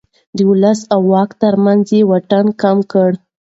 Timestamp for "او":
0.93-1.01